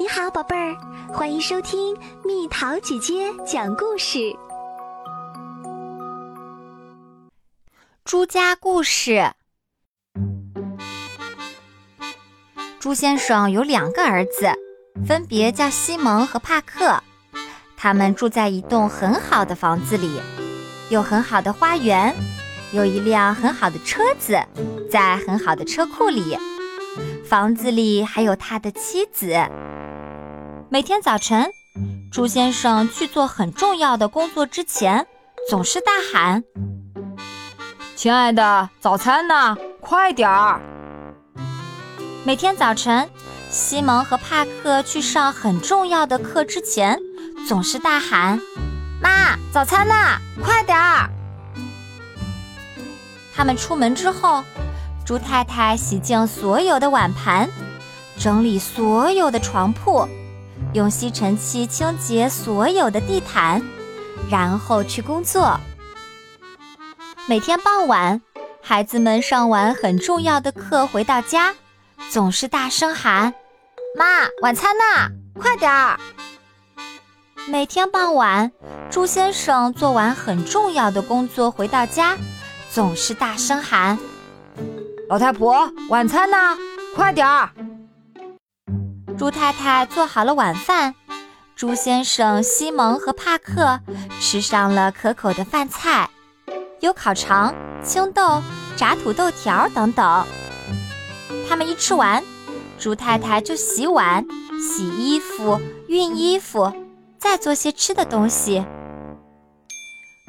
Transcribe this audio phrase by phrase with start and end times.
[0.00, 0.76] 你好，宝贝儿，
[1.12, 4.32] 欢迎收听蜜桃姐姐讲故事。
[8.04, 9.32] 朱家故事。
[12.78, 14.52] 朱先生有两个儿子，
[15.04, 17.02] 分别叫西蒙和帕克。
[17.76, 20.20] 他们住在一栋很好的房子里，
[20.90, 22.14] 有很好的花园，
[22.70, 24.40] 有一辆很好的车子，
[24.88, 26.38] 在很好的车库里。
[27.28, 29.34] 房子里还有他的妻子。
[30.70, 31.50] 每天早晨，
[32.12, 35.06] 猪先生去做很重要的工作之前，
[35.48, 36.44] 总是大喊
[37.96, 39.56] ：“亲爱的，早餐呢？
[39.80, 40.60] 快点儿！”
[42.22, 43.08] 每天早晨，
[43.48, 46.98] 西蒙和帕克去上很重要的课之前，
[47.48, 48.38] 总是大喊
[49.00, 49.94] ：“妈，早餐呢？
[50.44, 51.08] 快点儿！”
[53.34, 54.44] 他们出门之后，
[55.02, 57.48] 猪太太洗净所有的碗盘，
[58.18, 60.06] 整理所有的床铺。
[60.78, 63.60] 用吸尘器清洁所有的地毯，
[64.30, 65.58] 然后去工作。
[67.26, 68.22] 每天傍晚，
[68.62, 71.52] 孩子们上完很重要的课回到家，
[72.10, 73.34] 总是大声喊
[73.98, 75.10] ：“妈，晚餐呢？
[75.34, 75.98] 快点儿！”
[77.50, 78.52] 每天傍晚，
[78.88, 82.16] 猪先生做完很重要的工作回到家，
[82.70, 83.98] 总是大声喊
[85.10, 86.36] ：“老太婆，晚餐呢？
[86.94, 87.50] 快点儿！”
[89.18, 90.94] 猪太太做好了晚饭，
[91.56, 93.80] 猪先生、西蒙和帕克
[94.20, 96.08] 吃上了可口的饭菜，
[96.78, 97.52] 有烤肠、
[97.82, 98.40] 青豆、
[98.76, 100.24] 炸土豆条等等。
[101.48, 102.22] 他们一吃完，
[102.78, 104.24] 猪太太就洗碗、
[104.60, 106.72] 洗衣服、熨衣服，
[107.18, 108.64] 再做些吃的东西。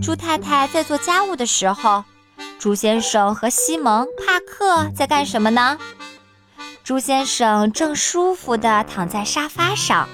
[0.00, 2.04] 猪太太在做家务的时候，
[2.60, 5.76] 猪先生和西蒙、帕克在干什么呢？
[6.86, 10.08] 猪先生正舒服地躺在沙发上，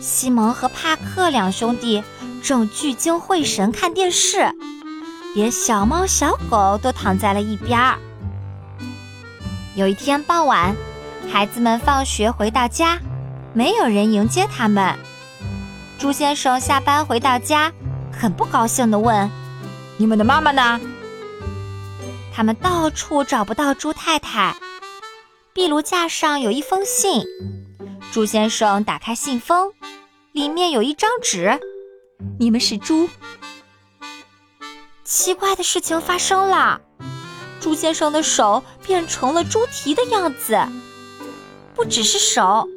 [0.00, 2.04] 西蒙和帕克两兄弟
[2.44, 4.54] 正聚精会神看电视，
[5.34, 7.98] 连小猫小狗都躺在了一边儿。
[9.74, 10.76] 有一天傍晚，
[11.28, 13.00] 孩子们放学回到家，
[13.52, 14.96] 没有人迎接他们。
[15.98, 17.72] 猪先生下班回到家，
[18.12, 19.28] 很不高兴地问
[19.98, 20.80] ：“你们的妈妈呢？”
[22.32, 24.54] 他们到处找不到猪太太。
[25.52, 27.24] 壁炉架上有一封信，
[28.12, 29.72] 猪先生打开信封，
[30.30, 31.58] 里面有一张纸。
[32.38, 33.08] 你们是猪。
[35.02, 36.80] 奇怪的事情发生了，
[37.60, 40.56] 猪先生的手变成了猪蹄的样子，
[41.74, 42.68] 不只是手，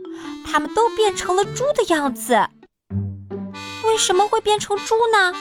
[0.43, 2.47] 他们都变成了猪的样子。
[3.85, 5.33] 为什么会变成猪呢？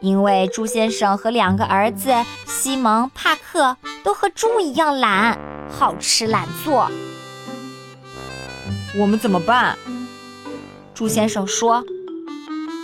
[0.00, 2.10] 因为猪先生和两个儿子
[2.46, 5.38] 西蒙、帕克都和猪一样懒。
[5.70, 6.90] 好吃懒做，
[8.96, 9.76] 我们怎么办？
[10.94, 11.84] 猪先生说：“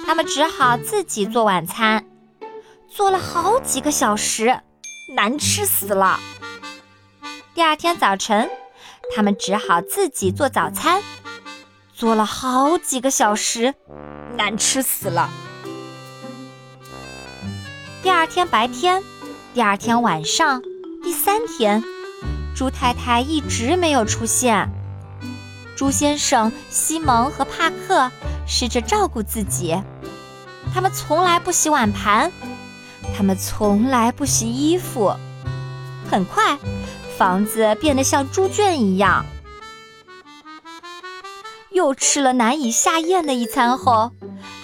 [0.07, 2.05] 他们只好自己做晚餐，
[2.89, 4.61] 做了好几个小时，
[5.17, 6.21] 难吃死了。”
[7.55, 8.51] 第二天早晨，
[9.17, 11.03] 他们只好自己做早餐，
[11.95, 13.75] 做了好几个小时，
[14.37, 15.31] 难吃死了。
[18.03, 19.03] 第二天白天，
[19.55, 20.63] 第二天晚上，
[21.05, 21.85] 第三天。
[22.57, 24.71] 猪太太一直没有出现。
[25.77, 28.11] 猪先生、西蒙和帕克
[28.47, 29.77] 试着照顾自己，
[30.73, 32.33] 他们从来不洗碗盘，
[33.15, 35.15] 他们从来不洗衣服。
[36.11, 36.59] 很快，
[37.19, 39.27] 房子变得像猪圈一样。
[41.71, 44.13] 又吃了难以下咽的一餐后，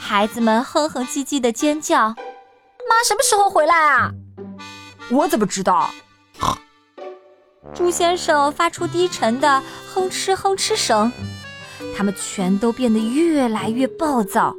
[0.00, 2.14] 孩子们哼哼唧唧的尖叫
[2.88, 4.12] ：“妈什么时候回来啊？”
[5.10, 5.90] 我怎么知道？
[7.74, 9.62] 猪先生发出低沉的
[9.92, 11.12] 哼哧哼哧声，
[11.94, 14.56] 他们全都变得越来越暴躁。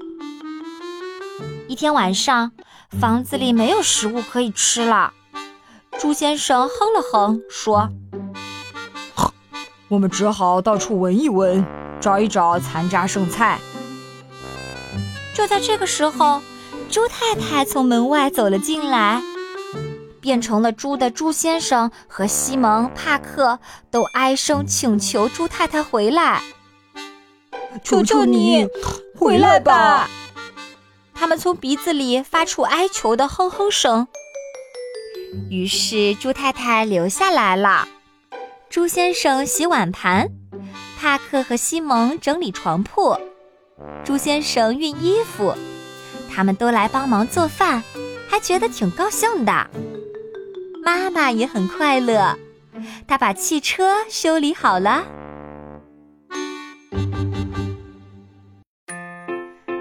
[1.68, 2.52] 一天晚上，
[3.00, 5.14] 房子里没有食物可以吃了。
[6.00, 7.90] 猪先生哼了哼，说
[9.90, 11.66] ：“我们只好到处闻一闻，
[12.00, 13.60] 找一找残渣剩菜。”
[15.34, 16.42] 就在这个时候，
[16.90, 19.22] 猪太太从门外走了进来。
[20.22, 23.60] 变成了猪的猪先生和西蒙、帕克
[23.90, 26.42] 都哀声请求猪太太回来，
[27.84, 28.68] 求求你
[29.18, 30.08] 回来吧！
[31.14, 34.08] 他们从鼻子里发出哀求的哼哼声。
[35.50, 37.88] 于是猪太太留下来了。
[38.70, 40.30] 猪先生洗碗盘，
[41.00, 43.18] 帕克和西蒙整理床铺，
[44.06, 45.54] 猪先生熨衣服，
[46.34, 47.84] 他们都来帮忙做饭，
[48.30, 49.70] 还觉得挺高兴的。
[50.84, 52.36] 妈妈也很快乐，
[53.08, 55.04] 她把汽车修理好了。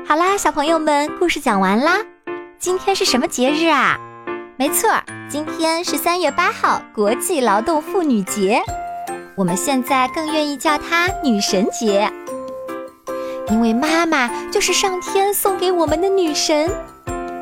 [0.06, 1.98] 好啦，小朋友们，故事讲完啦。
[2.58, 3.98] 今天是什么节日啊？
[4.58, 4.90] 没错，
[5.28, 8.62] 今天是三月八号，国际劳动妇女节。
[9.36, 12.12] 我们现在更愿意叫它女神节，
[13.48, 16.70] 因为妈妈就是上天送给我们的女神。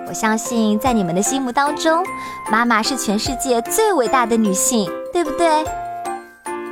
[0.09, 2.03] 我相信，在你们的心目当中，
[2.51, 5.63] 妈妈是全世界最伟大的女性，对不对？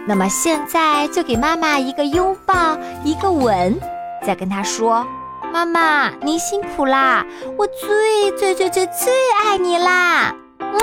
[0.09, 3.79] 那么现在就给妈妈一个拥抱，一个吻，
[4.25, 5.07] 再跟她说。
[5.53, 7.27] 妈妈，您辛苦啦！
[7.59, 9.13] 我最最最最最
[9.45, 10.35] 爱你啦！
[10.61, 10.81] 哇！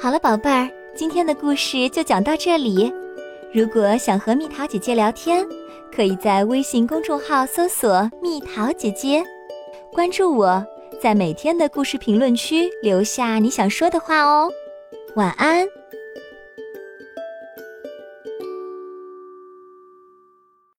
[0.00, 2.92] 好了，宝贝儿，今天的故事就讲到这里。
[3.52, 5.46] 如果想和蜜桃姐姐聊天，
[5.94, 9.22] 可以在微信公众号搜索“蜜桃姐姐”，
[9.94, 10.64] 关注我，
[11.00, 14.50] 在每天的故事评论区留下你想说的话哦。
[15.14, 15.66] 晚安。